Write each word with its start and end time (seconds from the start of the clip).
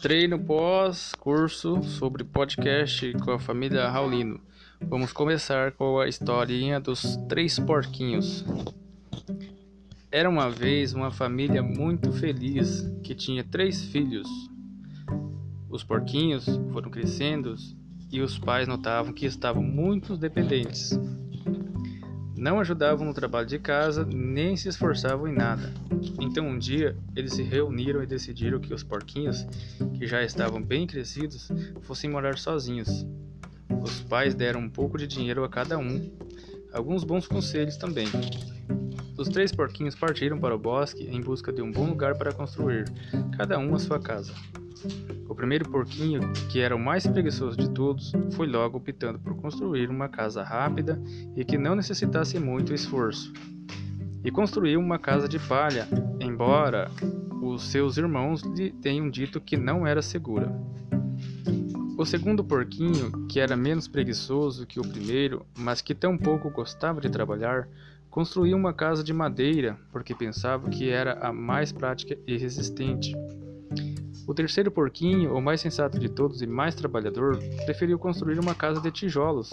Treino 0.00 0.38
pós-curso 0.38 1.82
sobre 1.82 2.22
podcast 2.22 3.12
com 3.14 3.32
a 3.32 3.38
família 3.38 3.88
Raulino. 3.88 4.40
Vamos 4.80 5.12
começar 5.12 5.72
com 5.72 5.98
a 5.98 6.06
historinha 6.06 6.78
dos 6.78 7.16
três 7.28 7.58
porquinhos. 7.58 8.44
Era 10.08 10.30
uma 10.30 10.48
vez 10.48 10.94
uma 10.94 11.10
família 11.10 11.64
muito 11.64 12.12
feliz 12.12 12.88
que 13.02 13.12
tinha 13.12 13.42
três 13.42 13.86
filhos. 13.86 14.28
Os 15.68 15.82
porquinhos 15.82 16.46
foram 16.72 16.92
crescendo 16.92 17.56
e 18.12 18.20
os 18.20 18.38
pais 18.38 18.68
notavam 18.68 19.12
que 19.12 19.26
estavam 19.26 19.64
muito 19.64 20.16
dependentes. 20.16 20.92
Não 22.38 22.60
ajudavam 22.60 23.04
no 23.04 23.12
trabalho 23.12 23.48
de 23.48 23.58
casa, 23.58 24.04
nem 24.04 24.56
se 24.56 24.68
esforçavam 24.68 25.26
em 25.26 25.34
nada. 25.34 25.74
Então 26.20 26.46
um 26.46 26.56
dia 26.56 26.96
eles 27.16 27.32
se 27.32 27.42
reuniram 27.42 28.00
e 28.00 28.06
decidiram 28.06 28.60
que 28.60 28.72
os 28.72 28.84
porquinhos, 28.84 29.44
que 29.98 30.06
já 30.06 30.22
estavam 30.22 30.62
bem 30.62 30.86
crescidos, 30.86 31.50
fossem 31.82 32.08
morar 32.08 32.38
sozinhos. 32.38 33.04
Os 33.82 34.02
pais 34.02 34.36
deram 34.36 34.60
um 34.60 34.70
pouco 34.70 34.96
de 34.96 35.08
dinheiro 35.08 35.42
a 35.42 35.48
cada 35.48 35.76
um, 35.78 36.12
alguns 36.72 37.02
bons 37.02 37.26
conselhos 37.26 37.76
também. 37.76 38.06
Os 39.18 39.28
três 39.28 39.50
porquinhos 39.50 39.96
partiram 39.96 40.38
para 40.38 40.54
o 40.54 40.58
bosque 40.58 41.08
em 41.10 41.20
busca 41.20 41.52
de 41.52 41.60
um 41.60 41.72
bom 41.72 41.88
lugar 41.88 42.16
para 42.16 42.32
construir, 42.32 42.84
cada 43.36 43.58
um 43.58 43.74
a 43.74 43.80
sua 43.80 43.98
casa. 43.98 44.32
O 45.28 45.34
primeiro 45.34 45.68
porquinho, 45.68 46.20
que 46.50 46.60
era 46.60 46.74
o 46.74 46.78
mais 46.78 47.06
preguiçoso 47.06 47.56
de 47.56 47.70
todos, 47.70 48.12
foi 48.32 48.46
logo 48.46 48.78
optando 48.78 49.18
por 49.18 49.34
construir 49.36 49.90
uma 49.90 50.08
casa 50.08 50.42
rápida 50.42 51.00
e 51.36 51.44
que 51.44 51.58
não 51.58 51.74
necessitasse 51.74 52.38
muito 52.38 52.72
esforço. 52.72 53.32
E 54.24 54.30
construiu 54.30 54.80
uma 54.80 54.98
casa 54.98 55.28
de 55.28 55.38
palha, 55.38 55.86
embora 56.20 56.90
os 57.42 57.64
seus 57.64 57.96
irmãos 57.96 58.42
lhe 58.42 58.70
tenham 58.70 59.08
dito 59.08 59.40
que 59.40 59.56
não 59.56 59.86
era 59.86 60.02
segura. 60.02 60.52
O 61.96 62.04
segundo 62.04 62.44
porquinho, 62.44 63.26
que 63.26 63.40
era 63.40 63.56
menos 63.56 63.88
preguiçoso 63.88 64.66
que 64.66 64.78
o 64.78 64.88
primeiro, 64.88 65.44
mas 65.56 65.80
que 65.80 65.94
tampouco 65.94 66.50
gostava 66.50 67.00
de 67.00 67.10
trabalhar, 67.10 67.68
construiu 68.08 68.56
uma 68.56 68.72
casa 68.72 69.02
de 69.02 69.12
madeira 69.12 69.76
porque 69.90 70.14
pensava 70.14 70.68
que 70.68 70.88
era 70.88 71.18
a 71.20 71.32
mais 71.32 71.72
prática 71.72 72.16
e 72.26 72.36
resistente. 72.36 73.16
O 74.28 74.34
terceiro 74.34 74.70
porquinho, 74.70 75.34
o 75.34 75.40
mais 75.40 75.58
sensato 75.58 75.98
de 75.98 76.06
todos 76.06 76.42
e 76.42 76.46
mais 76.46 76.74
trabalhador, 76.74 77.38
preferiu 77.64 77.98
construir 77.98 78.38
uma 78.38 78.54
casa 78.54 78.78
de 78.78 78.90
tijolos. 78.90 79.48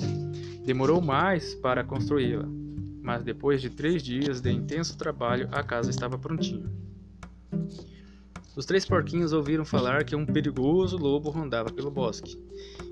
Demorou 0.66 1.02
mais 1.02 1.56
para 1.56 1.82
construí-la, 1.82 2.44
mas 3.02 3.24
depois 3.24 3.62
de 3.62 3.70
três 3.70 4.04
dias 4.04 4.42
de 4.42 4.52
intenso 4.52 4.98
trabalho, 4.98 5.48
a 5.54 5.64
casa 5.64 5.90
estava 5.90 6.18
prontinha. 6.18 6.70
Os 8.54 8.66
três 8.66 8.86
porquinhos 8.86 9.32
ouviram 9.32 9.64
falar 9.64 10.04
que 10.04 10.14
um 10.14 10.26
perigoso 10.26 10.98
lobo 10.98 11.30
rondava 11.30 11.72
pelo 11.72 11.90
bosque, 11.90 12.38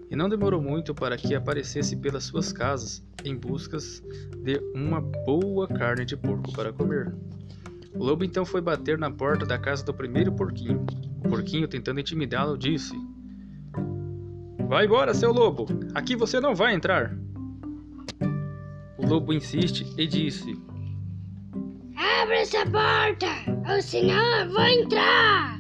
e 0.10 0.16
não 0.16 0.30
demorou 0.30 0.62
muito 0.62 0.96
para 0.96 1.18
que 1.18 1.36
aparecesse 1.36 1.98
pelas 1.98 2.24
suas 2.24 2.54
casas 2.54 3.04
em 3.26 3.36
busca 3.36 3.78
de 4.42 4.58
uma 4.74 5.02
boa 5.02 5.68
carne 5.68 6.06
de 6.06 6.16
porco 6.16 6.50
para 6.54 6.72
comer. 6.72 7.14
O 7.94 8.06
lobo 8.06 8.24
então 8.24 8.46
foi 8.46 8.62
bater 8.62 8.98
na 8.98 9.12
porta 9.12 9.46
da 9.46 9.60
casa 9.60 9.84
do 9.84 9.94
primeiro 9.94 10.32
porquinho. 10.32 10.86
O 11.24 11.30
porquinho, 11.30 11.68
tentando 11.68 12.00
intimidá-lo, 12.00 12.58
disse: 12.58 12.94
Vai 14.68 14.86
embora, 14.86 15.14
seu 15.14 15.32
lobo! 15.32 15.66
Aqui 15.94 16.16
você 16.16 16.40
não 16.40 16.54
vai 16.54 16.74
entrar! 16.74 17.16
O 18.98 19.06
lobo 19.08 19.32
insiste 19.32 19.86
e 19.98 20.08
disse: 20.08 20.54
Abre 21.96 22.38
essa 22.38 22.66
porta, 22.66 23.28
ou 23.72 23.82
senão 23.82 24.40
eu 24.40 24.50
vou 24.50 24.66
entrar! 24.66 25.60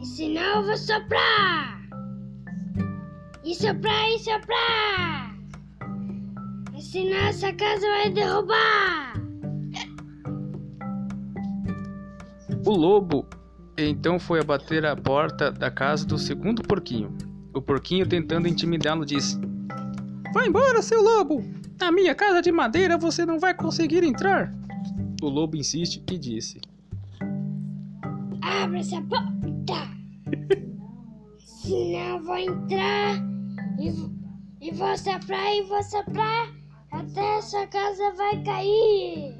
E 0.00 0.06
senão 0.06 0.60
eu 0.60 0.64
vou 0.64 0.76
soprar! 0.76 1.80
E 3.44 3.54
soprar 3.54 4.08
e 4.10 4.18
soprar! 4.18 5.36
E 6.76 6.82
senão 6.82 7.16
essa 7.16 7.52
casa 7.54 7.86
vai 7.86 8.10
derrubar! 8.10 9.14
O 12.66 12.70
lobo 12.70 13.26
então 13.86 14.18
foi 14.18 14.40
abater 14.40 14.84
a 14.84 14.96
porta 14.96 15.52
da 15.52 15.70
casa 15.70 16.04
do 16.04 16.18
segundo 16.18 16.62
porquinho. 16.62 17.16
O 17.54 17.62
porquinho, 17.62 18.06
tentando 18.08 18.48
intimidá-lo, 18.48 19.06
disse: 19.06 19.38
Vai 20.34 20.48
embora, 20.48 20.82
seu 20.82 21.00
lobo! 21.00 21.44
Na 21.80 21.92
minha 21.92 22.14
casa 22.14 22.42
de 22.42 22.50
madeira 22.50 22.98
você 22.98 23.24
não 23.24 23.38
vai 23.38 23.54
conseguir 23.54 24.02
entrar. 24.02 24.52
O 25.22 25.28
lobo 25.28 25.56
insiste 25.56 26.02
e 26.10 26.18
disse: 26.18 26.60
Abre 28.42 28.80
essa 28.80 29.00
porta! 29.02 29.38
Senão 31.38 32.16
eu 32.16 32.22
vou 32.24 32.36
entrar 32.36 33.16
e, 33.78 33.88
e 34.60 34.72
vou 34.72 34.96
soprar 34.96 35.54
e 35.54 35.62
vou 35.62 35.82
soprar 35.82 36.52
até 36.90 37.38
essa 37.38 37.66
casa 37.66 38.12
vai 38.16 38.42
cair! 38.42 39.37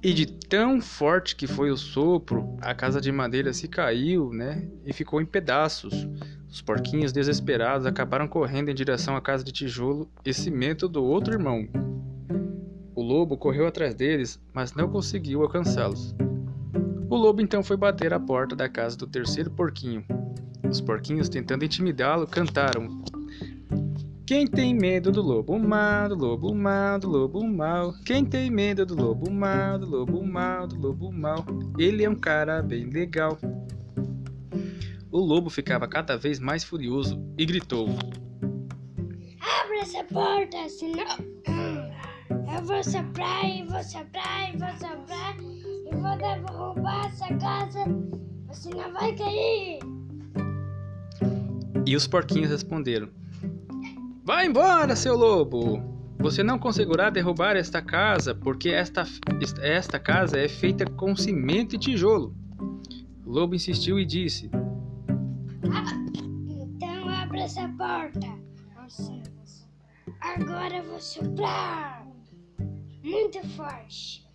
E 0.00 0.14
de 0.14 0.26
tão 0.26 0.80
forte 0.80 1.34
que 1.34 1.48
foi 1.48 1.72
o 1.72 1.76
sopro, 1.76 2.56
a 2.60 2.72
casa 2.72 3.00
de 3.00 3.10
madeira 3.10 3.52
se 3.52 3.66
caiu, 3.66 4.30
né? 4.32 4.68
E 4.86 4.92
ficou 4.92 5.20
em 5.20 5.26
pedaços. 5.26 6.08
Os 6.48 6.62
porquinhos, 6.62 7.12
desesperados, 7.12 7.84
acabaram 7.84 8.28
correndo 8.28 8.70
em 8.70 8.74
direção 8.74 9.16
à 9.16 9.20
casa 9.20 9.42
de 9.42 9.50
tijolo 9.50 10.08
e 10.24 10.32
cimento 10.32 10.88
do 10.88 11.02
outro 11.02 11.34
irmão. 11.34 11.68
O 12.94 13.02
lobo 13.02 13.36
correu 13.36 13.66
atrás 13.66 13.92
deles, 13.92 14.40
mas 14.52 14.72
não 14.72 14.88
conseguiu 14.88 15.42
alcançá-los. 15.42 16.14
O 17.10 17.16
lobo 17.16 17.42
então 17.42 17.62
foi 17.64 17.76
bater 17.76 18.14
à 18.14 18.20
porta 18.20 18.54
da 18.54 18.68
casa 18.68 18.96
do 18.96 19.06
terceiro 19.06 19.50
porquinho. 19.50 20.04
Os 20.68 20.80
porquinhos, 20.80 21.28
tentando 21.28 21.64
intimidá-lo, 21.64 22.26
cantaram: 22.26 23.02
quem 24.28 24.46
tem 24.46 24.74
medo 24.74 25.10
do 25.10 25.22
lobo 25.22 25.58
mal, 25.58 26.10
do 26.10 26.14
lobo 26.14 26.54
mal, 26.54 26.98
do 26.98 27.08
lobo 27.08 27.42
mal? 27.48 27.94
Quem 28.04 28.26
tem 28.26 28.50
medo 28.50 28.84
do 28.84 28.94
lobo 28.94 29.30
mal, 29.30 29.78
do 29.78 29.86
lobo 29.86 30.22
mal, 30.22 30.66
do 30.66 30.78
lobo 30.78 31.10
mal? 31.10 31.46
Ele 31.78 32.04
é 32.04 32.10
um 32.10 32.14
cara 32.14 32.60
bem 32.60 32.90
legal. 32.90 33.38
O 35.10 35.18
lobo 35.18 35.48
ficava 35.48 35.88
cada 35.88 36.18
vez 36.18 36.38
mais 36.38 36.62
furioso 36.62 37.18
e 37.38 37.46
gritou: 37.46 37.88
Abre 39.40 39.78
essa 39.78 40.04
porta, 40.04 40.68
senão 40.68 41.06
eu 42.54 42.64
vou 42.66 42.84
soprar 42.84 43.48
e 43.48 43.64
vou 43.64 43.82
soprar 43.82 44.54
e 44.54 44.58
vou 44.58 44.68
soprar 44.72 45.36
e 45.40 45.96
vou 45.96 46.18
derrubar 46.18 47.06
essa 47.06 47.28
casa, 47.36 47.82
senão 48.52 48.92
vai 48.92 49.16
cair. 49.16 49.78
E 51.86 51.96
os 51.96 52.06
porquinhos 52.06 52.50
responderam: 52.50 53.17
Vá 54.28 54.44
embora, 54.44 54.94
seu 54.94 55.16
lobo! 55.16 55.82
Você 56.18 56.42
não 56.42 56.58
conseguirá 56.58 57.08
derrubar 57.08 57.56
esta 57.56 57.80
casa, 57.80 58.34
porque 58.34 58.68
esta, 58.68 59.06
esta 59.62 59.98
casa 59.98 60.38
é 60.38 60.46
feita 60.46 60.84
com 60.84 61.16
cimento 61.16 61.76
e 61.76 61.78
tijolo. 61.78 62.36
O 63.24 63.30
lobo 63.30 63.54
insistiu 63.54 63.98
e 63.98 64.04
disse: 64.04 64.50
ah, 65.72 65.82
Então 66.44 67.08
abre 67.08 67.40
essa 67.40 67.66
porta. 67.70 68.28
Agora 70.20 70.82
vou 70.82 71.00
soprar 71.00 72.06
muito 73.02 73.40
forte. 73.56 74.28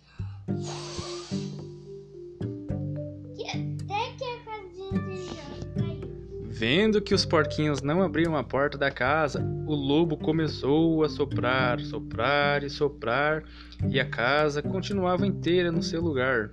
Vendo 6.56 7.02
que 7.02 7.12
os 7.12 7.24
porquinhos 7.24 7.82
não 7.82 8.00
abriam 8.00 8.36
a 8.36 8.44
porta 8.44 8.78
da 8.78 8.88
casa, 8.88 9.44
o 9.66 9.74
lobo 9.74 10.16
começou 10.16 11.02
a 11.02 11.08
soprar, 11.08 11.80
soprar 11.80 12.62
e 12.62 12.70
soprar, 12.70 13.42
e 13.88 13.98
a 13.98 14.08
casa 14.08 14.62
continuava 14.62 15.26
inteira 15.26 15.72
no 15.72 15.82
seu 15.82 16.00
lugar. 16.00 16.52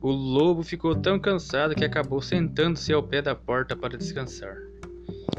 O 0.00 0.10
lobo 0.10 0.64
ficou 0.64 0.96
tão 0.96 1.20
cansado 1.20 1.72
que 1.72 1.84
acabou 1.84 2.20
sentando-se 2.20 2.92
ao 2.92 3.00
pé 3.00 3.22
da 3.22 3.32
porta 3.32 3.76
para 3.76 3.96
descansar. 3.96 4.56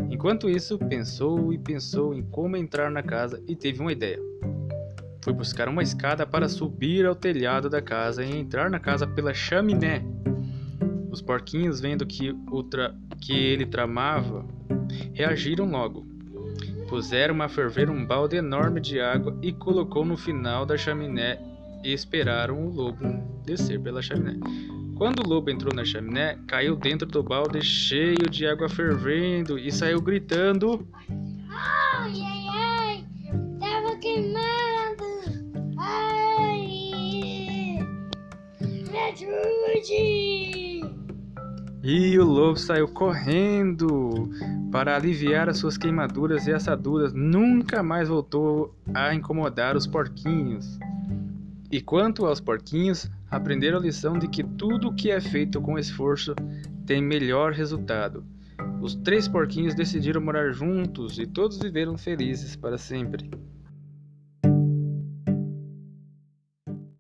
Enquanto 0.09 0.49
isso, 0.49 0.77
pensou 0.77 1.51
e 1.51 1.57
pensou 1.57 2.13
em 2.13 2.23
como 2.23 2.55
entrar 2.55 2.89
na 2.89 3.03
casa 3.03 3.43
e 3.49 3.53
teve 3.53 3.81
uma 3.81 3.91
ideia. 3.91 4.19
Foi 5.21 5.33
buscar 5.33 5.67
uma 5.67 5.83
escada 5.83 6.25
para 6.25 6.47
subir 6.47 7.05
ao 7.05 7.15
telhado 7.15 7.69
da 7.69 7.81
casa 7.81 8.23
e 8.23 8.33
entrar 8.33 8.69
na 8.69 8.79
casa 8.79 9.05
pela 9.05 9.33
chaminé. 9.33 10.01
Os 11.13 11.21
porquinhos, 11.21 11.79
vendo 11.79 12.07
que, 12.07 12.35
tra... 12.71 12.95
que 13.21 13.33
ele 13.33 13.67
tramava, 13.67 14.43
reagiram 15.13 15.69
logo. 15.69 16.07
Puseram 16.89 17.39
a 17.43 17.47
ferver 17.47 17.87
um 17.87 18.03
balde 18.03 18.37
enorme 18.37 18.81
de 18.81 18.99
água 18.99 19.37
e 19.39 19.53
colocou 19.53 20.03
no 20.03 20.17
final 20.17 20.65
da 20.65 20.75
chaminé 20.75 21.39
e 21.83 21.93
esperaram 21.93 22.65
o 22.65 22.69
lobo 22.73 23.05
descer 23.45 23.79
pela 23.79 24.01
chaminé. 24.01 24.39
Quando 24.97 25.19
o 25.19 25.29
lobo 25.29 25.51
entrou 25.51 25.71
na 25.71 25.85
chaminé, 25.85 26.39
caiu 26.47 26.75
dentro 26.75 27.07
do 27.07 27.21
balde 27.21 27.61
cheio 27.61 28.27
de 28.27 28.47
água 28.47 28.67
fervendo 28.67 29.59
e 29.59 29.71
saiu 29.71 30.01
gritando: 30.01 30.87
Ai, 31.47 32.21
ai, 32.21 32.47
ai! 32.49 33.05
Tava 33.59 33.95
queimando! 33.97 35.03
Ai! 35.77 36.57
Me 38.59 38.97
ajude! 39.11 40.62
E 41.85 42.17
o 42.17 42.23
lobo 42.23 42.57
saiu 42.57 42.87
correndo 42.87 44.29
para 44.71 44.95
aliviar 44.95 45.49
as 45.49 45.57
suas 45.57 45.77
queimaduras 45.77 46.47
e 46.47 46.53
assaduras. 46.53 47.11
Nunca 47.11 47.83
mais 47.83 48.07
voltou 48.07 48.73
a 48.93 49.13
incomodar 49.13 49.75
os 49.75 49.85
porquinhos. 49.85 50.79
E 51.69 51.81
quanto 51.81 52.25
aos 52.25 52.39
porquinhos, 52.39 53.11
aprenderam 53.29 53.79
a 53.79 53.81
lição 53.81 54.17
de 54.17 54.29
que 54.29 54.43
tudo 54.43 54.93
que 54.95 55.11
é 55.11 55.19
feito 55.19 55.59
com 55.59 55.77
esforço 55.77 56.33
tem 56.85 57.01
melhor 57.01 57.51
resultado. 57.51 58.23
Os 58.79 58.95
três 58.95 59.27
porquinhos 59.27 59.75
decidiram 59.75 60.21
morar 60.21 60.53
juntos 60.53 61.19
e 61.19 61.27
todos 61.27 61.57
viveram 61.59 61.97
felizes 61.97 62.55
para 62.55 62.77
sempre. 62.77 63.29